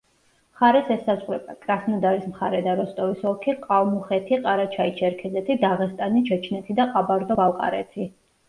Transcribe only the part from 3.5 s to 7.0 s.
ყალმუხეთი, ყარაჩაი-ჩერქეზეთი, დაღესტანი, ჩეჩნეთი და